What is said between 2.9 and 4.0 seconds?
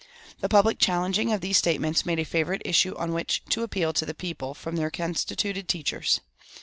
on which to appeal